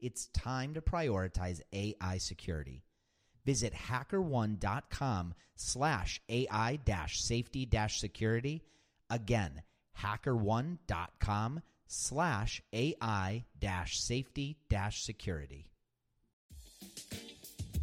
[0.00, 2.84] it's time to prioritize AI security.
[3.44, 8.62] Visit hackerone.com slash AI dash safety dash security.
[9.10, 9.62] Again,
[10.02, 15.66] hackerone.com slash AI dash safety dash security.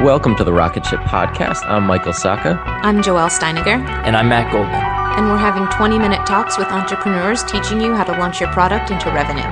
[0.00, 1.62] Welcome to the Rocket Ship Podcast.
[1.66, 2.56] I'm Michael Sacca.
[2.64, 3.86] I'm Joelle Steiniger.
[4.06, 4.72] And I'm Matt Goldman.
[4.74, 8.90] And we're having 20 minute talks with entrepreneurs teaching you how to launch your product
[8.90, 9.42] into revenue.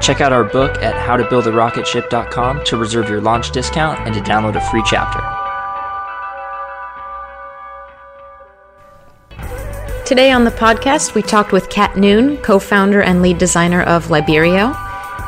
[0.00, 4.60] Check out our book at howtobuildarocketship.com to reserve your launch discount and to download a
[4.70, 5.18] free chapter.
[10.04, 14.06] Today on the podcast, we talked with Cat Noone, co founder and lead designer of
[14.06, 14.72] Liberio.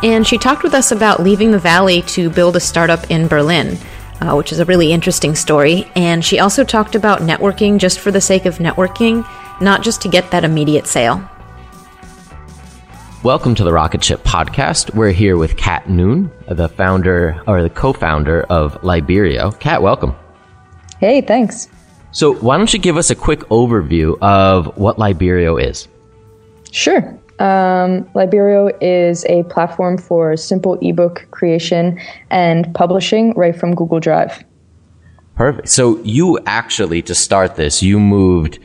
[0.04, 3.76] And she talked with us about leaving the Valley to build a startup in Berlin
[4.20, 5.90] uh, which is a really interesting story.
[5.94, 9.26] And she also talked about networking just for the sake of networking,
[9.60, 11.28] not just to get that immediate sale.
[13.24, 14.94] Welcome to the Rocket Ship podcast.
[14.94, 19.58] We're here with Cat Noone, the founder or the co-founder of Liberio.
[19.58, 20.14] Cat, welcome.
[21.00, 21.68] Hey, thanks.
[22.12, 25.88] So, why don't you give us a quick overview of what Liberio is?
[26.70, 27.17] Sure.
[27.38, 32.00] Um, Liberio is a platform for simple ebook creation
[32.30, 34.44] and publishing right from Google Drive.
[35.36, 35.68] Perfect.
[35.68, 38.58] So you actually, to start this, you moved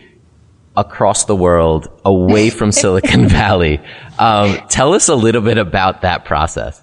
[0.75, 3.80] across the world away from Silicon Valley.
[4.18, 6.81] Um, tell us a little bit about that process.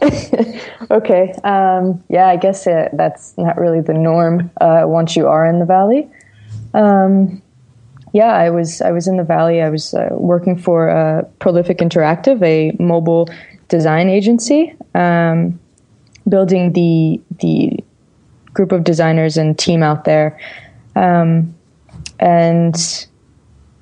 [0.90, 1.32] okay.
[1.44, 5.58] Um, yeah, I guess uh, that's not really the norm uh, once you are in
[5.58, 6.10] the Valley.
[6.74, 7.42] Um,
[8.16, 9.60] yeah, I was I was in the Valley.
[9.60, 13.28] I was uh, working for uh, Prolific Interactive, a mobile
[13.68, 15.60] design agency, um,
[16.26, 17.78] building the the
[18.54, 20.40] group of designers and team out there.
[20.94, 21.54] Um,
[22.18, 23.06] and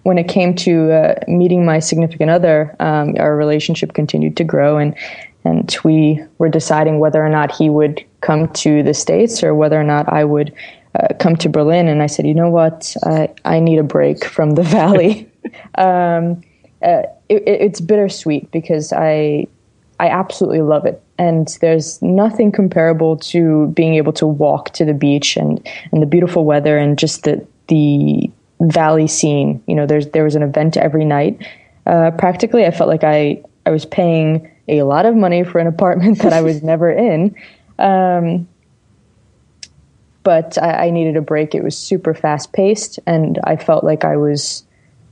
[0.03, 4.79] when it came to uh, meeting my significant other, um, our relationship continued to grow,
[4.79, 4.97] and
[5.45, 9.81] and we were deciding whether or not he would come to the states or whether
[9.81, 10.53] or not I would
[10.95, 14.25] uh, come to Berlin, and I said, you know what, I I need a break
[14.25, 15.31] from the valley.
[15.77, 16.43] um,
[16.83, 19.47] uh, it, it's bittersweet because I
[19.99, 24.95] I absolutely love it, and there's nothing comparable to being able to walk to the
[24.95, 28.31] beach and and the beautiful weather and just the the
[28.61, 29.63] valley scene.
[29.67, 31.47] You know, there's there was an event every night.
[31.87, 35.67] Uh, practically, I felt like I I was paying a lot of money for an
[35.67, 37.35] apartment that I was never in.
[37.79, 38.47] Um,
[40.25, 41.55] but I, I, needed a break.
[41.55, 44.65] It was super fast paced, and I felt like I was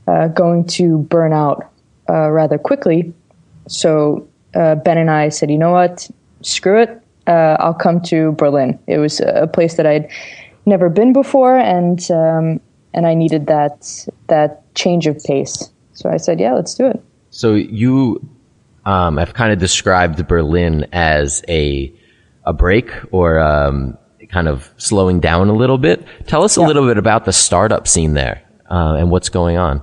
[0.09, 1.71] uh, going to burn out
[2.09, 3.13] uh, rather quickly.
[3.69, 6.11] So uh, Ben and I said, you know what,
[6.41, 7.01] screw it.
[7.27, 8.79] Uh, I'll come to Berlin.
[8.89, 10.11] It was a place that I'd
[10.67, 12.61] never been before, and um,
[12.95, 15.71] and I needed that that change of pace.
[15.93, 17.01] So I said, yeah, let's do it.
[17.31, 18.21] So you
[18.85, 21.93] um, have kind of described Berlin as a
[22.45, 23.97] a break or um,
[24.33, 26.05] kind of slowing down a little bit.
[26.27, 26.65] Tell us yeah.
[26.65, 29.83] a little bit about the startup scene there uh, and what's going on.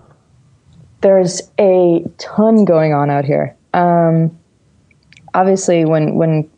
[1.01, 3.55] There's a ton going on out here.
[3.73, 4.37] Um,
[5.33, 6.49] obviously, when when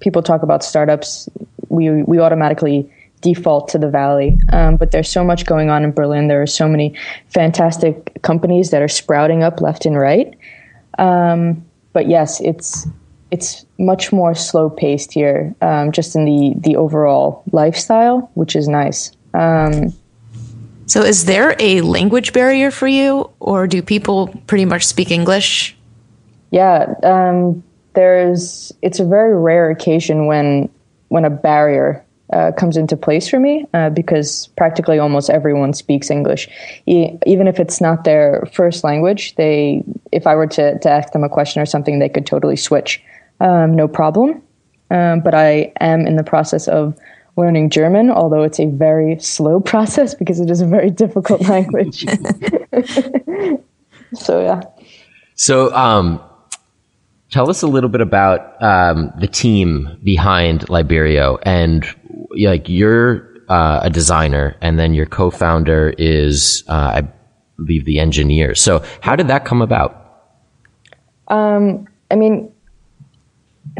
[0.00, 1.28] people talk about startups,
[1.68, 2.90] we we automatically
[3.22, 4.36] default to the valley.
[4.52, 6.28] Um, but there's so much going on in Berlin.
[6.28, 6.94] There are so many
[7.28, 10.34] fantastic companies that are sprouting up left and right.
[10.98, 12.86] Um, but yes, it's
[13.30, 18.68] it's much more slow paced here, um, just in the the overall lifestyle, which is
[18.68, 19.12] nice.
[19.34, 19.92] Um,
[20.86, 25.76] so, is there a language barrier for you, or do people pretty much speak English?
[26.50, 27.62] Yeah, um,
[27.94, 28.72] there's.
[28.82, 30.68] It's a very rare occasion when
[31.08, 36.10] when a barrier uh, comes into place for me uh, because practically almost everyone speaks
[36.10, 36.48] English,
[36.86, 39.34] e- even if it's not their first language.
[39.34, 42.56] They, if I were to, to ask them a question or something, they could totally
[42.56, 43.02] switch,
[43.40, 44.42] um, no problem.
[44.90, 46.96] Um, but I am in the process of
[47.36, 52.04] learning German, although it's a very slow process because it is a very difficult language.
[54.14, 54.60] so yeah.
[55.34, 56.20] So um,
[57.30, 61.86] tell us a little bit about um, the team behind Liberio and
[62.36, 67.08] like you're uh, a designer and then your co-founder is uh, i
[67.56, 70.30] believe the engineer so how did that come about
[71.28, 72.50] um, i mean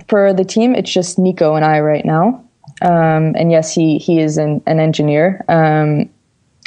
[0.09, 2.45] for the team it's just nico and i right now
[2.83, 6.09] um, and yes he, he is an, an engineer um,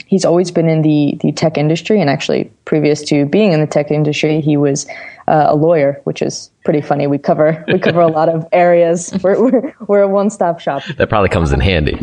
[0.06, 3.68] he's always been in the, the tech industry and actually previous to being in the
[3.68, 4.86] tech industry he was
[5.27, 7.07] uh, a lawyer, which is pretty funny.
[7.07, 9.13] We cover we cover a lot of areas.
[9.24, 10.83] We're we're, we're a one stop shop.
[10.98, 11.98] That probably comes in handy.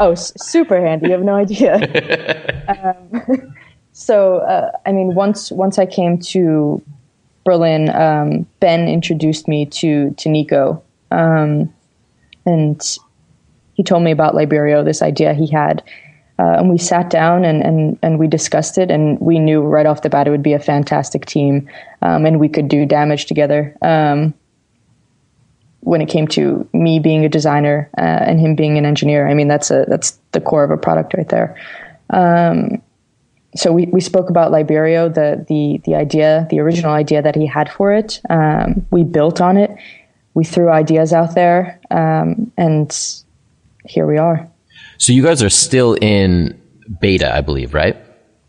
[0.00, 1.06] Oh, s- super handy!
[1.06, 1.74] You have no idea.
[2.68, 3.54] um,
[3.92, 6.82] so, uh, I mean, once once I came to
[7.44, 11.72] Berlin, um, Ben introduced me to to Nico, um,
[12.46, 12.98] and
[13.74, 15.82] he told me about Liberio, this idea he had,
[16.38, 19.86] uh, and we sat down and, and, and we discussed it, and we knew right
[19.86, 21.68] off the bat it would be a fantastic team,
[22.02, 23.76] um, and we could do damage together.
[23.82, 24.34] Um,
[25.80, 29.34] when it came to me being a designer uh, and him being an engineer, I
[29.34, 31.56] mean that's a that's the core of a product right there.
[32.10, 32.82] Um,
[33.54, 37.46] so we, we spoke about Liberio, the the the idea, the original idea that he
[37.46, 38.20] had for it.
[38.30, 39.70] Um, we built on it.
[40.34, 42.90] We threw ideas out there, um, and
[43.86, 44.48] here we are.
[44.98, 46.60] So you guys are still in
[47.00, 47.96] beta, I believe, right?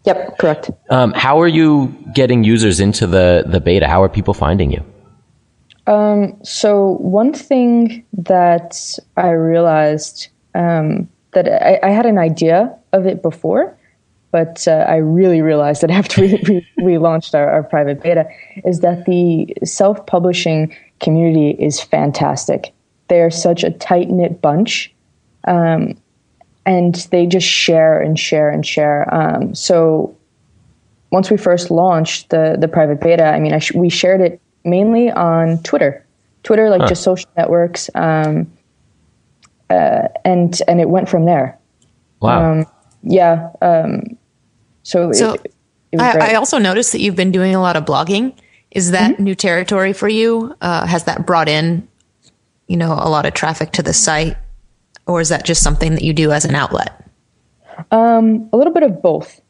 [0.05, 0.71] Yep, correct.
[0.89, 3.87] Um, how are you getting users into the, the beta?
[3.87, 4.83] How are people finding you?
[5.87, 13.05] Um, so one thing that I realized um, that I, I, had an idea of
[13.05, 13.77] it before,
[14.33, 18.27] but uh, I really realized that after we, we, we launched our, our, private beta
[18.65, 22.73] is that the self-publishing community is fantastic.
[23.09, 24.91] They are such a tight knit bunch.
[25.45, 25.95] Um,
[26.65, 29.13] and they just share and share and share.
[29.13, 30.17] Um, so
[31.11, 34.41] once we first launched the the private beta, I mean, I sh- we shared it
[34.63, 36.05] mainly on Twitter,
[36.43, 36.87] Twitter, like huh.
[36.87, 38.49] just social networks, um,
[39.69, 41.59] uh, and and it went from there.
[42.21, 42.51] Wow.
[42.51, 42.65] Um,
[43.03, 43.49] yeah.
[44.83, 45.53] So, so it,
[45.93, 48.35] it I, I, also noticed that you've been doing a lot of blogging.
[48.71, 49.23] Is that mm-hmm.
[49.23, 50.55] new territory for you?
[50.61, 51.87] Uh, has that brought in,
[52.67, 54.35] you know, a lot of traffic to the site?
[55.05, 57.07] or is that just something that you do as an outlet?
[57.91, 59.41] Um, a little bit of both.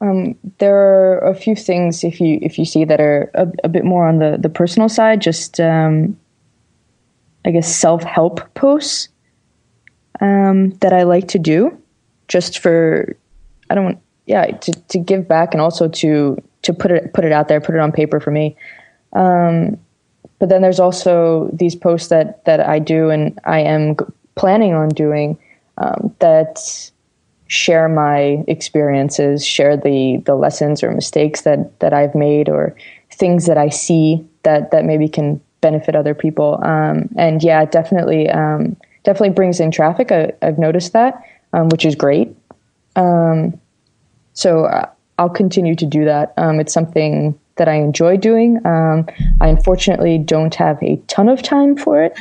[0.00, 3.68] Um, there are a few things if you if you see that are a, a
[3.68, 6.18] bit more on the the personal side, just um,
[7.44, 9.08] I guess self help posts
[10.20, 11.80] um, that I like to do,
[12.28, 13.16] just for
[13.70, 17.32] I don't yeah to to give back and also to to put it put it
[17.32, 18.56] out there, put it on paper for me.
[19.12, 19.78] Um,
[20.38, 23.96] but then there's also these posts that that I do, and I am
[24.34, 25.38] planning on doing
[25.78, 26.90] um, that
[27.46, 32.74] share my experiences, share the the lessons or mistakes that that I've made or
[33.12, 36.60] things that I see that that maybe can benefit other people.
[36.62, 40.10] Um, and yeah, definitely um, definitely brings in traffic.
[40.10, 42.34] I, have noticed that, um, which is great.
[42.96, 43.58] Um,
[44.34, 44.86] so uh,
[45.18, 46.34] I'll continue to do that.
[46.36, 48.64] Um, it's something that I enjoy doing.
[48.66, 49.06] Um,
[49.40, 52.16] I unfortunately don't have a ton of time for it.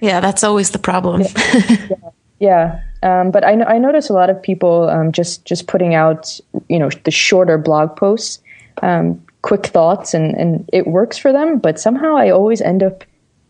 [0.00, 1.22] yeah, that's always the problem.
[1.54, 1.88] yeah.
[2.40, 2.80] yeah.
[3.02, 6.38] Um, but I, I notice a lot of people um, just just putting out
[6.68, 8.40] you know the shorter blog posts,
[8.80, 11.58] um, quick thoughts, and and it works for them.
[11.58, 13.04] But somehow I always end up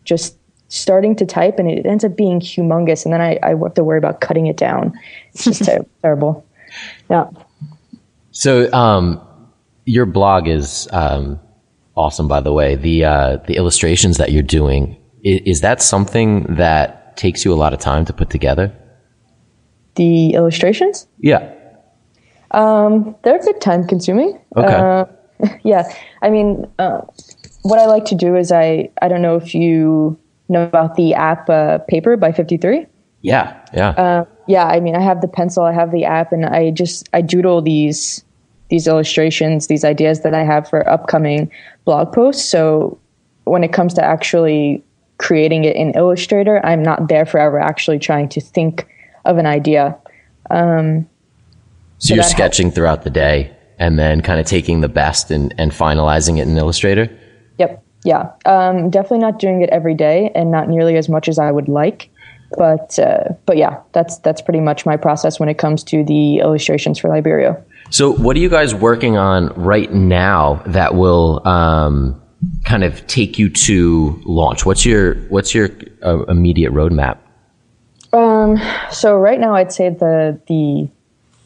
[0.04, 0.36] just
[0.68, 3.84] starting to type, and it ends up being humongous, and then I, I have to
[3.84, 4.98] worry about cutting it down.
[5.34, 6.44] It's just ter- terrible.
[7.10, 7.30] Yeah.
[8.30, 9.20] So um,
[9.84, 11.40] your blog is um,
[11.96, 12.76] awesome, by the way.
[12.76, 17.56] The uh, the illustrations that you're doing is, is that something that takes you a
[17.56, 18.72] lot of time to put together?
[19.96, 21.06] the illustrations?
[21.18, 21.52] Yeah.
[22.50, 24.38] Um, they're a bit time consuming.
[24.56, 24.74] Okay.
[24.74, 25.04] Uh,
[25.62, 25.84] yeah.
[26.20, 27.02] I mean, uh,
[27.62, 31.14] what I like to do is I, I don't know if you know about the
[31.14, 32.86] app uh, Paper by 53.
[33.22, 33.58] Yeah.
[33.72, 34.24] Yeah.
[34.46, 34.66] Yeah.
[34.66, 37.62] I mean, I have the pencil, I have the app, and I just, I doodle
[37.62, 38.24] these,
[38.68, 41.50] these illustrations, these ideas that I have for upcoming
[41.84, 42.48] blog posts.
[42.48, 42.98] So
[43.44, 44.82] when it comes to actually
[45.18, 48.88] creating it in Illustrator, I'm not there forever actually trying to think
[49.24, 49.96] of an idea.
[50.50, 51.08] Um,
[51.98, 52.74] so, so you're sketching helps.
[52.74, 56.56] throughout the day and then kind of taking the best and, and finalizing it in
[56.56, 57.08] Illustrator?
[57.58, 57.84] Yep.
[58.04, 58.30] Yeah.
[58.46, 61.68] Um, definitely not doing it every day and not nearly as much as I would
[61.68, 62.10] like.
[62.56, 66.38] But uh, but yeah, that's that's pretty much my process when it comes to the
[66.38, 67.62] illustrations for Liberio.
[67.90, 72.20] So, what are you guys working on right now that will um,
[72.64, 74.64] kind of take you to launch?
[74.64, 75.68] What's your what's your
[76.02, 77.18] uh, immediate roadmap?
[78.12, 80.88] Um, so right now, I'd say the the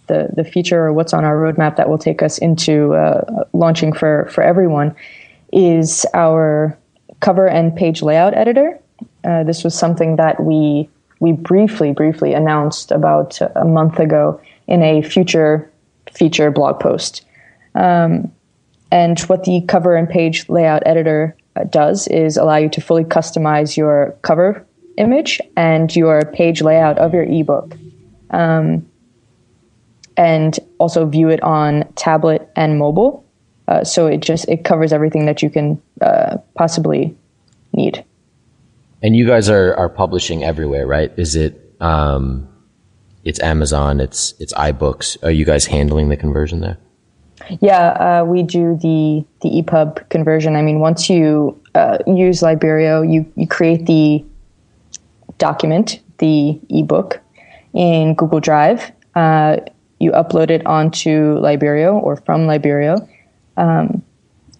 [0.06, 3.92] the the feature or what's on our roadmap that will take us into uh, launching
[3.92, 4.94] for for everyone
[5.52, 6.78] is our
[7.20, 8.78] cover and page layout editor.
[9.24, 10.88] Uh, this was something that we
[11.20, 15.70] we briefly briefly announced about a month ago in a future
[16.12, 17.24] feature blog post.
[17.74, 18.32] Um,
[18.90, 23.04] and what the cover and page layout editor uh, does is allow you to fully
[23.04, 24.64] customize your cover
[24.96, 27.76] image and your page layout of your ebook.
[28.30, 28.88] Um,
[30.16, 33.24] and also view it on tablet and mobile.
[33.68, 37.14] Uh, so it just it covers everything that you can uh, possibly.
[39.06, 41.12] And you guys are are publishing everywhere, right?
[41.16, 42.48] Is it um,
[43.22, 45.16] it's Amazon, it's it's iBooks.
[45.22, 46.76] Are you guys handling the conversion there?
[47.60, 50.56] Yeah, uh, we do the the EPUB conversion.
[50.56, 54.24] I mean, once you uh, use Liberio, you you create the
[55.38, 57.20] document, the ebook,
[57.74, 58.90] in Google Drive.
[59.14, 59.58] Uh,
[60.00, 63.08] you upload it onto Liberio or from Liberio,
[63.56, 64.02] um,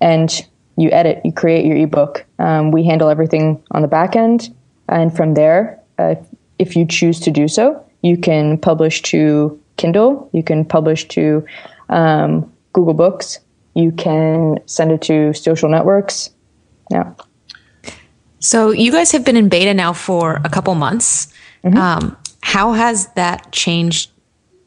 [0.00, 2.24] and you edit, you create your ebook.
[2.38, 4.54] Um, we handle everything on the back end,
[4.88, 6.14] and from there, uh,
[6.58, 11.44] if you choose to do so, you can publish to Kindle, you can publish to
[11.88, 13.40] um, Google Books,
[13.74, 16.30] you can send it to social networks.
[16.90, 17.12] Yeah.
[18.38, 21.32] So you guys have been in beta now for a couple months.
[21.64, 21.76] Mm-hmm.
[21.76, 24.10] Um, how has that changed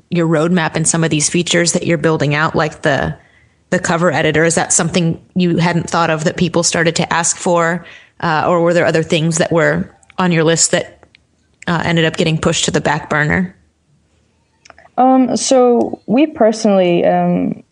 [0.09, 3.17] your roadmap and some of these features that you're building out, like the
[3.69, 4.43] the cover editor?
[4.43, 7.85] Is that something you hadn't thought of that people started to ask for,
[8.19, 11.07] uh, or were there other things that were on your list that
[11.67, 13.55] uh, ended up getting pushed to the back burner?
[14.97, 17.63] Um, so we personally um,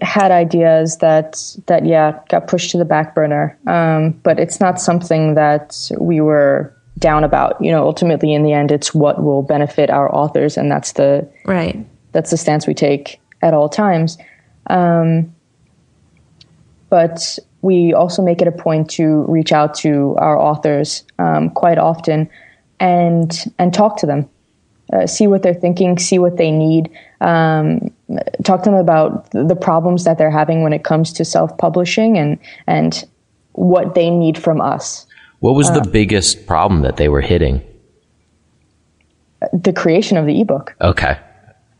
[0.00, 4.80] had ideas that that yeah got pushed to the back burner, um, but it's not
[4.80, 7.62] something that we were down about.
[7.62, 11.28] You know, ultimately in the end, it's what will benefit our authors, and that's the
[11.44, 11.84] right.
[12.12, 14.18] That's the stance we take at all times.
[14.68, 15.33] Um,
[16.94, 21.76] but we also make it a point to reach out to our authors um, quite
[21.76, 22.30] often
[22.78, 24.28] and and talk to them,
[24.92, 26.88] uh, see what they're thinking, see what they need.
[27.20, 27.90] Um,
[28.44, 32.38] talk to them about the problems that they're having when it comes to self-publishing and
[32.68, 33.04] and
[33.54, 35.04] what they need from us.
[35.40, 37.60] What was uh, the biggest problem that they were hitting?
[39.52, 40.76] The creation of the ebook.
[40.80, 41.18] Okay.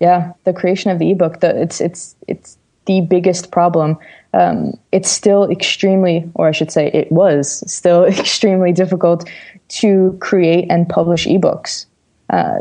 [0.00, 1.38] Yeah, the creation of the ebook.
[1.38, 3.96] The, it's it's it's the biggest problem.
[4.34, 9.28] Um, it's still extremely, or I should say, it was still extremely difficult
[9.68, 11.86] to create and publish ebooks.
[12.30, 12.58] Uh,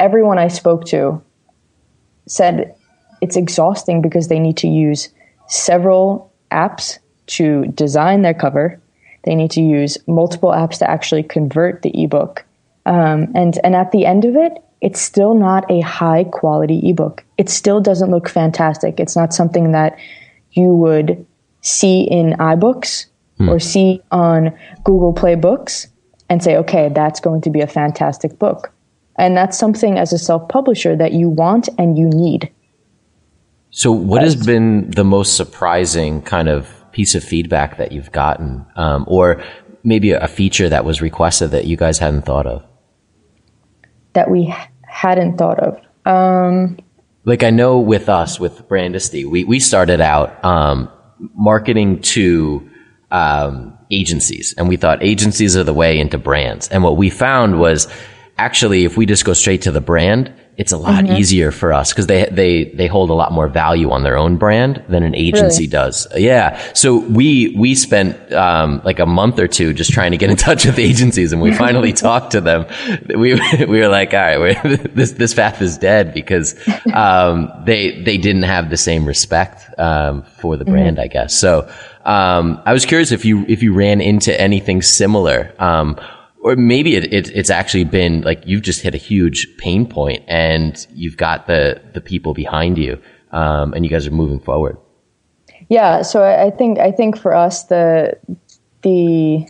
[0.00, 1.22] everyone I spoke to
[2.26, 2.74] said
[3.20, 5.08] it's exhausting because they need to use
[5.46, 8.80] several apps to design their cover.
[9.24, 12.44] They need to use multiple apps to actually convert the ebook.
[12.86, 17.24] Um, and, and at the end of it, it's still not a high quality ebook.
[17.38, 18.98] It still doesn't look fantastic.
[18.98, 19.96] It's not something that
[20.56, 21.26] you would
[21.60, 23.06] see in iBooks
[23.38, 23.48] hmm.
[23.48, 25.88] or see on Google Play Books
[26.28, 28.72] and say, okay, that's going to be a fantastic book.
[29.18, 32.52] And that's something as a self publisher that you want and you need.
[33.70, 38.64] So, what has been the most surprising kind of piece of feedback that you've gotten,
[38.76, 39.42] um, or
[39.84, 42.64] maybe a feature that was requested that you guys hadn't thought of?
[44.12, 45.80] That we hadn't thought of.
[46.06, 46.78] Um,
[47.26, 50.88] like I know with us with Brandisty, we we started out um,
[51.34, 52.70] marketing to
[53.10, 56.68] um, agencies, and we thought agencies are the way into brands.
[56.68, 57.88] And what we found was
[58.38, 61.16] actually, if we just go straight to the brand, it's a lot mm-hmm.
[61.16, 64.38] easier for us because they they they hold a lot more value on their own
[64.38, 65.66] brand than an agency really?
[65.66, 66.06] does.
[66.16, 66.58] Yeah.
[66.72, 70.36] So we we spent um, like a month or two just trying to get in
[70.48, 72.66] touch with agencies, and we finally talked to them.
[73.06, 73.34] We
[73.66, 74.62] we were like, all right,
[74.94, 76.54] this this path is dead because
[76.94, 81.04] um, they they didn't have the same respect um, for the brand, mm-hmm.
[81.04, 81.34] I guess.
[81.34, 81.70] So.
[82.06, 85.98] Um, I was curious if you if you ran into anything similar um,
[86.46, 90.22] or maybe it, it, it's actually been like you've just hit a huge pain point
[90.28, 94.78] and you've got the the people behind you um, and you guys are moving forward.
[95.68, 98.16] Yeah so I, think i think for us the
[98.82, 99.44] the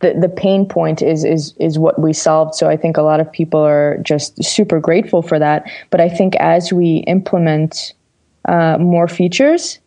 [0.00, 2.54] the, the pain point is is is what we solved.
[2.54, 5.70] So i think a lot of people are just super grateful for that.
[5.90, 7.92] But i think as we implement
[8.46, 9.78] uh, more features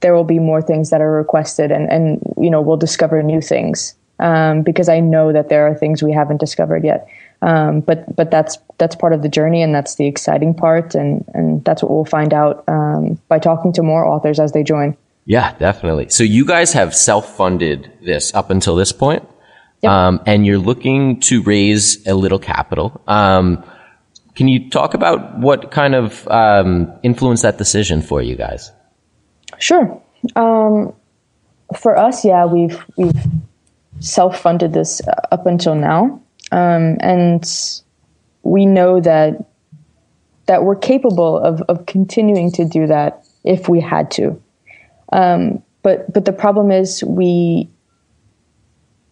[0.00, 3.40] there will be more things that are requested and and you know we'll discover new
[3.40, 7.08] things um, because I know that there are things we haven't discovered yet.
[7.42, 11.24] Um, but but that's that's part of the journey, and that's the exciting part, and
[11.34, 14.96] and that's what we'll find out um, by talking to more authors as they join.
[15.24, 16.08] Yeah, definitely.
[16.10, 19.28] So you guys have self-funded this up until this point,
[19.82, 19.90] yep.
[19.90, 23.00] Um, and you're looking to raise a little capital.
[23.08, 23.64] Um,
[24.36, 28.70] can you talk about what kind of um, influenced that decision for you guys?
[29.58, 30.00] Sure.
[31.76, 33.20] for us, yeah, we've we've
[34.02, 37.44] self-funded this up until now, um, and
[38.42, 39.44] we know that
[40.46, 44.40] that we're capable of of continuing to do that if we had to.
[45.12, 47.68] Um, but but the problem is we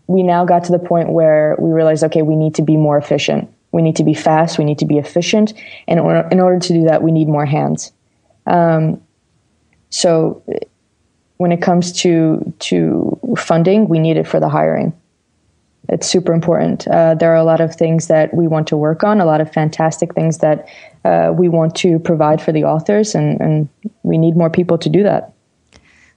[0.07, 2.99] we now got to the point where we realized okay we need to be more
[2.99, 3.53] efficient.
[3.73, 4.59] We need to be fast.
[4.59, 5.55] We need to be efficient.
[5.87, 7.93] And in order, in order to do that we need more hands.
[8.47, 9.01] Um,
[9.91, 10.43] so
[11.37, 14.93] when it comes to to funding, we need it for the hiring.
[15.89, 16.87] It's super important.
[16.87, 19.41] Uh, there are a lot of things that we want to work on, a lot
[19.41, 20.69] of fantastic things that
[21.05, 23.69] uh, we want to provide for the authors, and, and
[24.03, 25.33] we need more people to do that.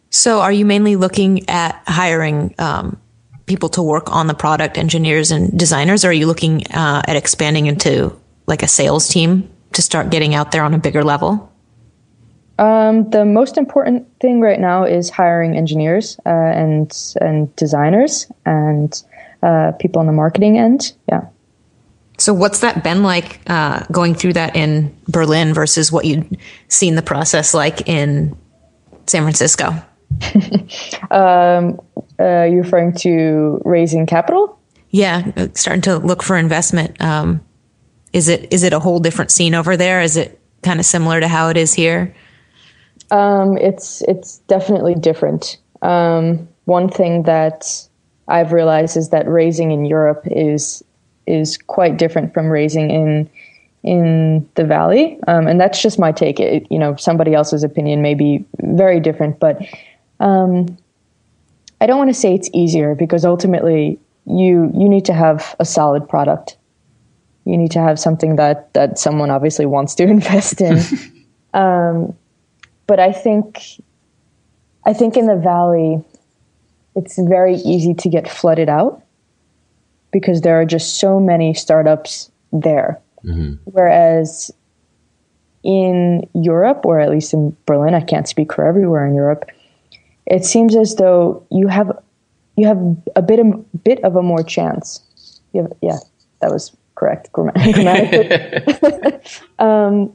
[0.09, 2.99] So, are you mainly looking at hiring um,
[3.45, 7.15] people to work on the product, engineers and designers, or are you looking uh, at
[7.15, 11.52] expanding into like a sales team to start getting out there on a bigger level?
[12.63, 19.03] Um, the most important thing right now is hiring engineers uh, and and designers and
[19.41, 20.93] uh, people on the marketing end.
[21.09, 21.27] Yeah.
[22.17, 26.37] So, what's that been like uh, going through that in Berlin versus what you'd
[26.69, 28.33] seen the process like in
[29.07, 29.65] San Francisco?
[31.11, 31.81] um,
[32.17, 34.57] uh, you're referring to raising capital?
[34.89, 37.01] Yeah, starting to look for investment.
[37.01, 37.43] Um,
[38.13, 40.01] is it is it a whole different scene over there?
[40.01, 42.15] Is it kind of similar to how it is here?
[43.11, 45.57] Um, it's it's definitely different.
[45.81, 47.87] Um, one thing that
[48.27, 50.83] I've realized is that raising in Europe is
[51.27, 53.29] is quite different from raising in
[53.83, 56.39] in the valley, um, and that's just my take.
[56.39, 59.61] It, you know, somebody else's opinion may be very different, but
[60.19, 60.77] um,
[61.81, 65.65] I don't want to say it's easier because ultimately you you need to have a
[65.65, 66.57] solid product.
[67.45, 70.79] You need to have something that that someone obviously wants to invest in.
[71.53, 72.15] um,
[72.87, 73.59] but I think
[74.85, 76.03] I think in the valley
[76.95, 79.01] it's very easy to get flooded out
[80.11, 83.01] because there are just so many startups there.
[83.25, 83.53] Mm-hmm.
[83.65, 84.51] Whereas
[85.63, 89.49] in Europe, or at least in Berlin, I can't speak for everywhere in Europe,
[90.25, 91.97] it seems as though you have
[92.55, 92.77] you have
[93.15, 95.01] a bit of, bit of a more chance.
[95.55, 95.97] Have, yeah,
[96.39, 99.19] that was correct grammatically.
[99.59, 100.13] um,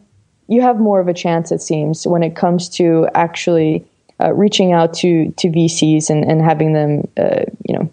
[0.48, 3.86] you have more of a chance, it seems, when it comes to actually
[4.20, 7.90] uh, reaching out to to VCs and, and having them, uh, you know,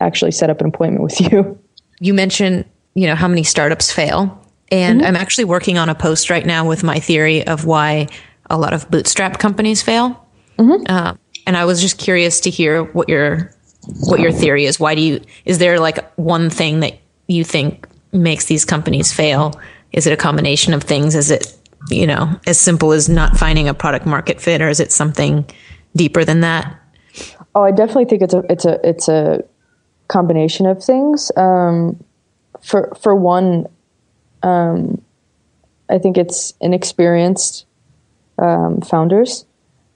[0.00, 1.58] actually set up an appointment with you.
[1.98, 2.64] You mentioned,
[2.94, 4.40] you know, how many startups fail,
[4.70, 5.08] and mm-hmm.
[5.08, 8.08] I'm actually working on a post right now with my theory of why
[8.50, 10.24] a lot of bootstrap companies fail.
[10.58, 10.84] Mm-hmm.
[10.86, 11.14] Uh,
[11.46, 13.50] and I was just curious to hear what your
[14.00, 14.78] what your theory is.
[14.78, 15.20] Why do you?
[15.44, 19.60] Is there like one thing that you think makes these companies fail?
[19.92, 21.14] Is it a combination of things?
[21.14, 21.53] Is it,
[21.90, 25.44] you know, as simple as not finding a product market fit, or is it something
[25.94, 26.80] deeper than that?
[27.54, 29.44] Oh, I definitely think it's a it's a it's a
[30.08, 31.30] combination of things.
[31.36, 32.02] Um,
[32.60, 33.66] for for one,
[34.42, 35.00] um,
[35.88, 37.66] I think it's inexperienced
[38.38, 39.44] um, founders.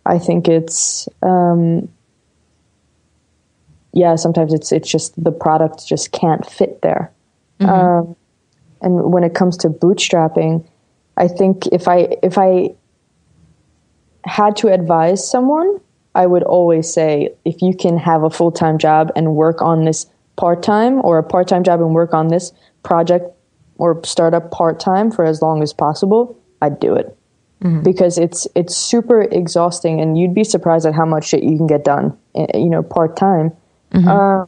[0.07, 1.89] I think it's um,
[3.93, 4.15] yeah.
[4.17, 7.13] Sometimes it's it's just the product just can't fit there.
[7.61, 7.71] Mm-hmm.
[7.71, 8.17] Um,
[8.81, 10.65] and when it comes to bootstrapping,
[11.19, 12.71] I think if I if I
[14.25, 15.81] had to advise someone,
[16.15, 19.85] I would always say if you can have a full time job and work on
[19.85, 22.53] this part time, or a part time job and work on this
[22.85, 23.27] project
[23.77, 27.17] or startup part time for as long as possible, I'd do it.
[27.63, 27.83] Mm-hmm.
[27.83, 31.67] Because it's it's super exhausting, and you'd be surprised at how much shit you can
[31.67, 33.51] get done, eh, you know, part time.
[33.93, 34.09] Mm-hmm.
[34.09, 34.47] Uh,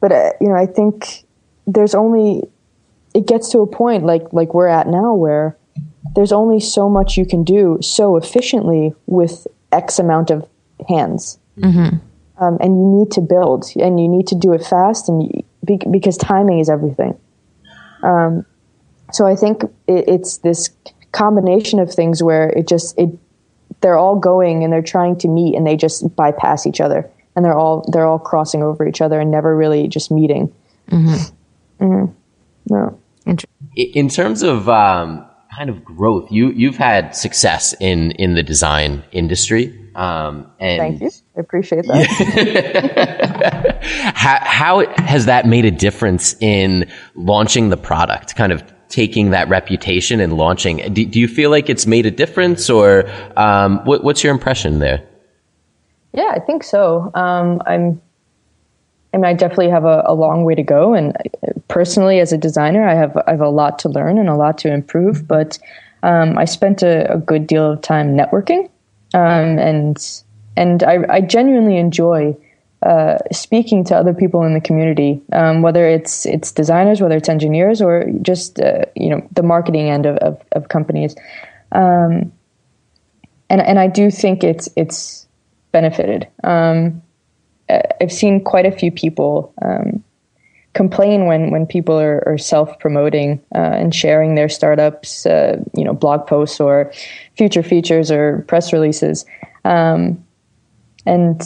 [0.00, 1.24] but uh, you know, I think
[1.66, 2.42] there's only
[3.14, 5.56] it gets to a point like like we're at now where
[6.14, 10.46] there's only so much you can do so efficiently with X amount of
[10.88, 11.38] hands.
[11.58, 11.96] Mm-hmm.
[12.42, 15.78] Um, and you need to build and you need to do it fast and you,
[15.90, 17.18] because timing is everything.
[18.02, 18.44] Um,
[19.12, 20.70] so I think it, it's this
[21.12, 23.10] combination of things where it just it
[23.80, 27.44] they're all going and they're trying to meet and they just bypass each other and
[27.44, 30.52] they're all they're all crossing over each other and never really just meeting.
[30.90, 31.84] Mm-hmm.
[31.84, 32.12] Mm-hmm.
[32.74, 32.98] No.
[33.76, 39.02] In terms of um, kind of growth, you you've had success in in the design
[39.12, 39.80] industry.
[39.94, 41.10] Um, and Thank you.
[41.36, 43.78] I appreciate that.
[44.14, 48.34] how, how has that made a difference in launching the product?
[48.34, 50.76] Kind of taking that reputation and launching.
[50.92, 54.78] Do, do you feel like it's made a difference, or um, what, what's your impression
[54.78, 55.06] there?
[56.12, 57.10] Yeah, I think so.
[57.14, 58.00] Um, I'm.
[59.12, 61.16] I mean, I definitely have a, a, long way to go, and
[61.74, 64.58] personally, as a designer, I have I have a lot to learn and a lot
[64.58, 65.26] to improve.
[65.26, 65.58] But
[66.04, 68.70] um, I spent a, a, good deal of time networking,
[69.12, 69.96] um, and
[70.56, 72.36] and I, I genuinely enjoy
[72.82, 77.28] uh, speaking to other people in the community, um, whether it's it's designers, whether it's
[77.28, 81.16] engineers, or just uh, you know the marketing end of of, of companies,
[81.72, 82.32] um,
[83.50, 85.26] and and I do think it's it's
[85.72, 86.28] benefited.
[86.44, 87.02] Um,
[87.68, 90.04] I've seen quite a few people um,
[90.74, 95.84] complain when when people are, are self promoting uh, and sharing their startups, uh, you
[95.84, 96.92] know, blog posts or
[97.36, 99.24] future features or press releases,
[99.64, 100.22] um,
[101.06, 101.42] and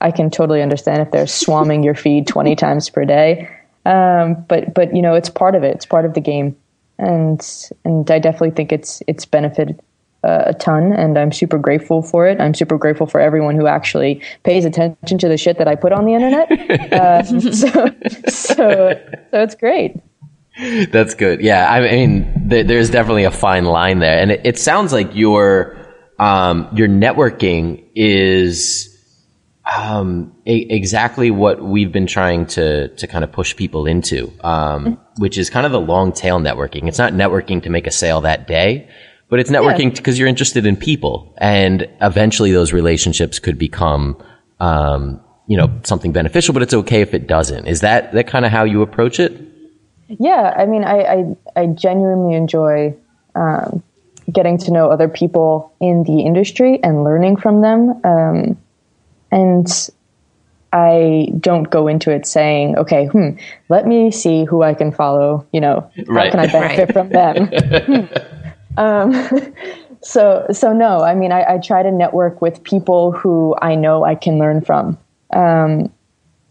[0.00, 3.48] I can totally understand if they're swarming your feed 20 times per day.
[3.84, 5.74] Um, but, but, you know, it's part of it.
[5.74, 6.56] It's part of the game.
[6.98, 7.40] And,
[7.84, 9.80] and I definitely think it's, it's benefited
[10.26, 12.40] uh, a ton and I'm super grateful for it.
[12.40, 15.92] I'm super grateful for everyone who actually pays attention to the shit that I put
[15.92, 16.92] on the internet.
[16.92, 17.90] Uh, so, so,
[18.28, 19.00] so
[19.32, 19.96] it's great.
[20.90, 21.40] That's good.
[21.40, 21.70] Yeah.
[21.70, 24.18] I mean, th- there's definitely a fine line there.
[24.18, 25.76] And it, it sounds like your,
[26.18, 28.92] um, your networking is,
[29.76, 34.84] um, a- exactly what we've been trying to to kind of push people into, um,
[34.84, 35.22] mm-hmm.
[35.22, 36.88] which is kind of the long tail networking.
[36.88, 38.88] It's not networking to make a sale that day,
[39.28, 40.22] but it's networking because yeah.
[40.22, 44.22] you're interested in people, and eventually those relationships could become,
[44.60, 46.54] um, you know, something beneficial.
[46.54, 47.66] But it's okay if it doesn't.
[47.66, 49.40] Is that that kind of how you approach it?
[50.08, 52.96] Yeah, I mean, I I, I genuinely enjoy
[53.34, 53.82] um,
[54.32, 58.00] getting to know other people in the industry and learning from them.
[58.04, 58.58] Um,
[59.30, 59.90] and
[60.72, 63.30] I don't go into it saying, okay, hmm,
[63.68, 65.46] let me see who I can follow.
[65.52, 66.26] You know, right.
[66.26, 66.92] how can I benefit right.
[66.92, 68.08] from them?
[68.76, 69.12] um,
[70.02, 74.04] so, so no, I mean, I, I, try to network with people who I know
[74.04, 74.98] I can learn from,
[75.32, 75.92] um,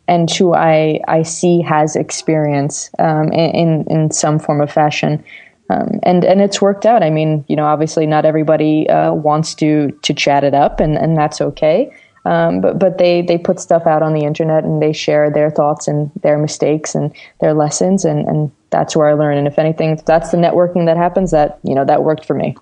[0.08, 5.24] and who I I see has experience um, in in some form of fashion.
[5.70, 7.02] Um, and and it's worked out.
[7.02, 10.96] I mean, you know, obviously not everybody uh, wants to to chat it up, and
[10.96, 11.92] and that's okay.
[12.26, 15.52] Um, but but they they put stuff out on the internet and they share their
[15.52, 19.38] thoughts and their mistakes and their lessons and and that's where I learn.
[19.38, 22.34] And if anything, if that's the networking that happens, that you know that worked for
[22.34, 22.58] me.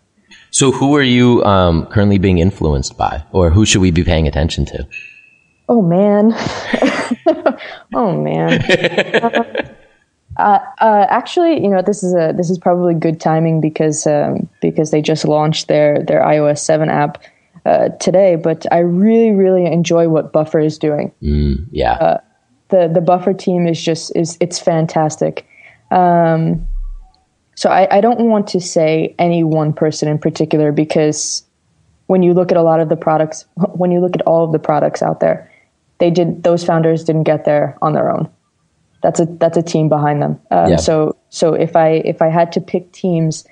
[0.52, 4.28] So who are you um, currently being influenced by, or who should we be paying
[4.28, 4.88] attention to?
[5.69, 6.34] Oh man,
[7.93, 9.69] oh man.
[10.38, 14.49] Uh, uh, actually, you know, this is a this is probably good timing because um,
[14.62, 17.21] because they just launched their their iOS seven app,
[17.65, 21.12] uh, today, but I really, really enjoy what Buffer is doing.
[21.21, 21.93] Mm, yeah.
[21.93, 22.21] Uh,
[22.69, 25.47] the the Buffer team is just is it's fantastic.
[25.91, 26.67] Um,
[27.56, 31.43] so I, I don't want to say any one person in particular because
[32.08, 34.52] when you look at a lot of the products, when you look at all of
[34.52, 35.49] the products out there,
[35.99, 38.30] they did those founders didn't get there on their own.
[39.04, 40.39] that's a that's a team behind them.
[40.49, 40.78] Um, Yeah.
[40.78, 43.45] So so if I if I had to pick teams,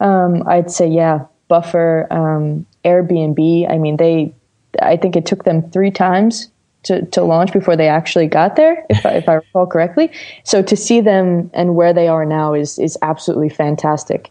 [0.00, 3.70] um, I'd say yeah, Buffer, um, Airbnb.
[3.70, 4.32] I mean, they
[4.80, 6.50] I think it took them three times
[6.84, 10.10] to, to launch before they actually got there, if I, if I recall correctly.
[10.44, 14.30] So to see them and where they are now is is absolutely fantastic.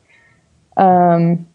[0.77, 1.47] Um,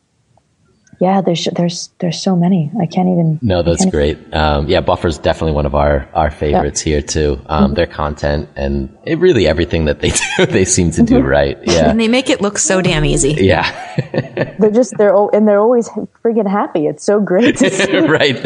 [1.01, 2.71] yeah, there's there's there's so many.
[2.81, 3.39] I can't even.
[3.43, 4.19] No, that's great.
[4.35, 7.37] Um, yeah, Buffer's definitely one of our, our favorites here too.
[7.37, 7.51] Mm-hmm.
[7.53, 11.15] Um, Their content and it really everything that they do, they seem to Mm-hmm.
[11.17, 11.59] do right.
[11.65, 11.89] Yeah.
[11.91, 13.33] And they make it look so damn easy.
[13.33, 13.65] Yeah.
[14.61, 15.89] They're just they're and they're always
[16.23, 16.87] friggin' happy.
[16.87, 17.97] It's so great to see.
[17.99, 18.37] right.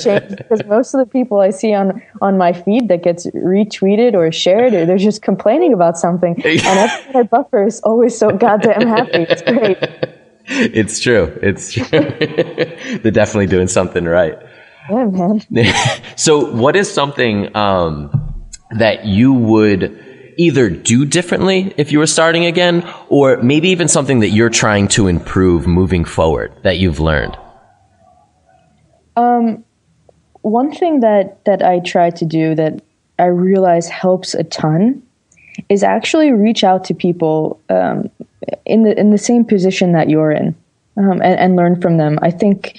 [0.00, 4.14] change because most of the people I see on on my feed that gets retweeted
[4.14, 8.30] or shared, or they're just complaining about something, and everyone at Buffer is always so
[8.30, 9.26] goddamn happy.
[9.28, 9.78] It's great.
[10.48, 11.36] it's true.
[11.42, 11.86] It's true.
[11.88, 14.38] They're definitely doing something right.
[14.90, 15.42] Yeah, man.
[16.16, 18.10] So, what is something um,
[18.70, 20.00] that you would
[20.36, 24.88] either do differently if you were starting again, or maybe even something that you're trying
[24.88, 27.36] to improve moving forward that you've learned?
[29.16, 29.64] Um,
[30.42, 32.82] One thing that that I try to do that
[33.18, 35.02] I realize helps a ton
[35.68, 38.10] is actually reach out to people um,
[38.66, 40.54] in the in the same position that you're in
[40.96, 42.18] um, and, and learn from them.
[42.22, 42.78] I think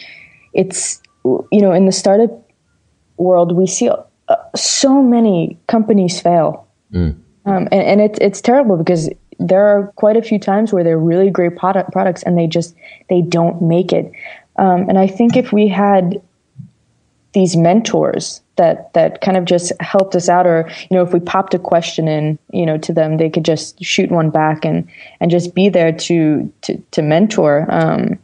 [0.54, 2.32] it's you know in the startup
[3.17, 6.67] world we see uh, so many companies fail,
[7.45, 11.00] um, and, and it's it's terrible because there are quite a few times where they're
[11.00, 12.76] really great product products and they just
[13.10, 14.12] they don't make it.
[14.58, 16.21] Um, and I think if we had
[17.34, 21.20] these mentors that that kind of just helped us out or you know if we
[21.20, 24.88] popped a question in you know to them they could just shoot one back and
[25.20, 27.65] and just be there to to, to mentor.
[27.70, 28.20] Um,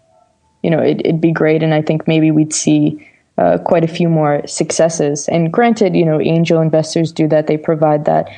[0.64, 3.88] you know it, it'd be great and i think maybe we'd see uh, quite a
[3.88, 5.28] few more successes.
[5.28, 8.30] And granted you know angel investors do that they provide that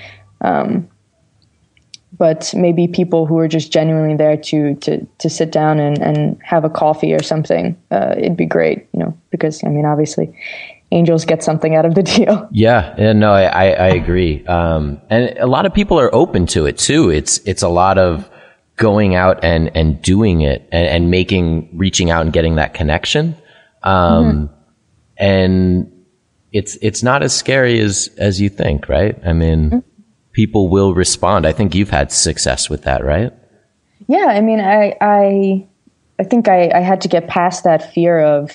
[0.42, 0.88] um,
[2.18, 6.40] but maybe people who are just genuinely there to to to sit down and, and
[6.44, 10.34] have a coffee or something uh, it'd be great you know because i mean obviously
[10.94, 14.46] angels get something out of the deal Yeah, yeah, no, I, I, I agree.
[14.46, 17.10] Um, and a lot of people are open to it too.
[17.10, 18.30] It's, it's a lot of
[18.78, 23.36] going out and, and doing it and, and making, reaching out and getting that connection.
[23.84, 24.50] Um,
[25.18, 25.92] and
[26.52, 29.20] it's, it's not as scary as, as you think, right?
[29.26, 29.84] I mean,
[30.32, 31.46] people will respond.
[31.46, 33.32] I think you've had success with that, right?
[34.08, 35.68] Yeah, I mean, I I
[36.20, 38.52] I think I, I had to get past that fear of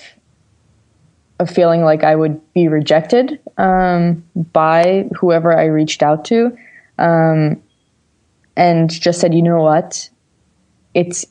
[1.39, 6.57] of feeling like I would be rejected um, by whoever I reached out to,
[6.97, 7.61] um,
[8.57, 10.09] and just said, you know what,
[10.93, 11.25] it's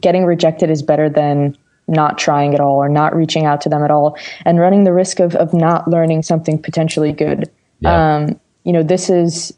[0.00, 3.84] getting rejected is better than not trying at all or not reaching out to them
[3.84, 7.50] at all and running the risk of of not learning something potentially good.
[7.80, 8.16] Yeah.
[8.16, 9.52] Um, you know, this is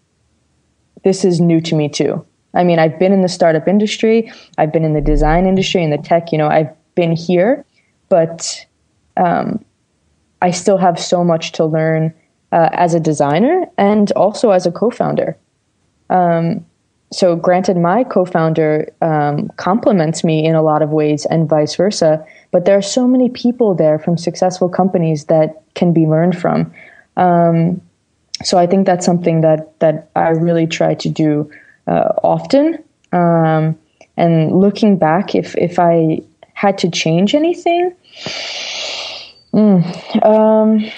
[1.04, 2.24] this is new to me too.
[2.54, 5.90] I mean, I've been in the startup industry, I've been in the design industry, in
[5.90, 6.32] the tech.
[6.32, 7.64] You know, I've been here,
[8.08, 8.66] but
[9.16, 9.64] um,
[10.42, 12.14] I still have so much to learn
[12.52, 15.36] uh, as a designer and also as a co-founder.
[16.10, 16.64] Um,
[17.12, 22.24] so, granted, my co-founder um, compliments me in a lot of ways, and vice versa.
[22.50, 26.72] But there are so many people there from successful companies that can be learned from.
[27.16, 27.80] Um,
[28.42, 31.50] so I think that's something that that I really try to do
[31.86, 32.82] uh, often.
[33.12, 33.78] Um,
[34.16, 36.20] and looking back, if if I
[36.54, 37.94] had to change anything,
[39.56, 40.90] mm, um,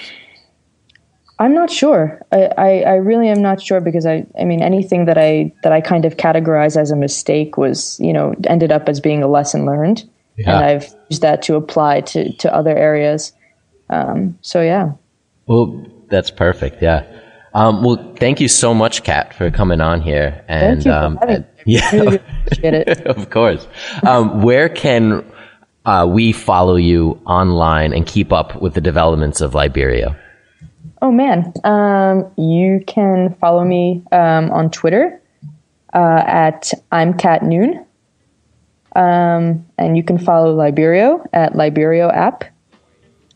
[1.39, 2.21] I'm not sure.
[2.33, 5.71] I, I, I really am not sure because I I mean anything that I that
[5.71, 9.27] I kind of categorize as a mistake was you know ended up as being a
[9.27, 10.03] lesson learned,
[10.35, 10.55] Yeah.
[10.57, 13.31] and I've used that to apply to to other areas.
[13.89, 14.91] Um, so yeah.
[15.47, 16.81] Well, that's perfect.
[16.81, 17.05] Yeah.
[17.55, 20.43] Um, well, thank you so much, Cat, for coming on here.
[20.47, 23.07] And Thank you for um, and- yeah, Really appreciate it.
[23.07, 23.67] of course.
[24.05, 25.25] Um, where can
[25.85, 30.15] uh, we follow you online and keep up with the developments of Liberio?
[31.01, 35.21] Oh man, um, you can follow me um, on Twitter
[35.93, 37.85] uh, at I'm Cat Noone,
[38.95, 42.43] um, and you can follow Liberio at Liberio app.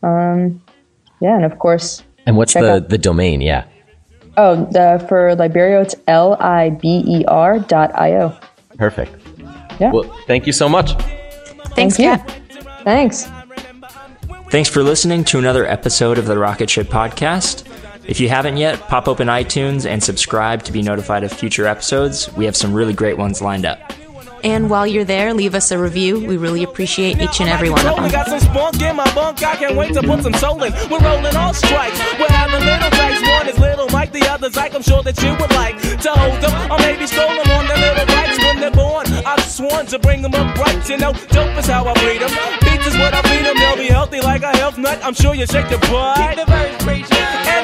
[0.02, 0.62] Um,
[1.20, 3.40] yeah, and of course, And what's the, out- the domain?
[3.40, 3.64] Yeah.
[4.36, 8.38] oh, the, for Liberio, it's L I B E R dot I O.
[8.76, 9.14] Perfect.
[9.80, 9.90] Yeah.
[9.92, 10.92] Well, thank you so much.
[11.74, 12.34] Thanks, Thank you.
[12.56, 12.84] Cat.
[12.84, 13.26] Thanks.
[14.50, 17.64] Thanks for listening to another episode of the Rocket Ship Podcast.
[18.06, 22.32] If you haven't yet, pop open iTunes and subscribe to be notified of future episodes.
[22.34, 23.92] We have some really great ones lined up.
[24.44, 26.20] And while you're there, leave us a review.
[26.20, 28.10] We really appreciate each and every one of them.
[28.10, 29.42] Got some spunk in my bunk.
[29.42, 30.72] I can't wait to put some soul in.
[30.90, 31.98] We're rolling all strikes.
[32.20, 33.22] We're having little dice.
[33.26, 34.74] One is little Mike, the other's like.
[34.74, 37.78] I'm sure that you would like to hold them or maybe stroll them on their
[37.78, 39.06] little bikes when they're born.
[39.24, 40.88] I've sworn to bring them up right.
[40.90, 42.30] You know, dope is how I breed them.
[42.60, 43.56] Beats is what I feed them.
[43.56, 45.00] They'll be healthy like a health nut.
[45.02, 46.18] I'm sure you shake your butt.
[46.20, 46.40] And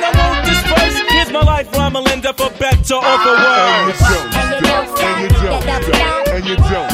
[0.04, 1.09] I won't disperse.
[1.30, 4.02] Here's my life rhyme, Melinda, for better or for worse.
[4.02, 6.90] And you don't stop, and you don't stop, and you don't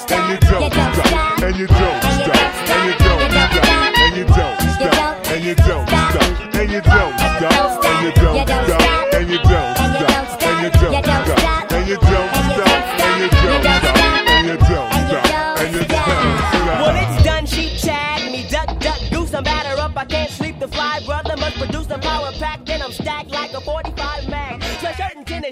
[0.00, 4.24] stop, and you don't stop, and you don't stop, and you don't stop, and you
[4.24, 8.72] don't stop, and you don't stop, and you don't stop, and you don't stop,
[9.12, 9.92] and you don't stop,
[10.32, 12.33] and you don't stop, and you don't stop,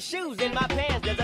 [0.02, 1.06] shoes in my pants.
[1.06, 1.20] There's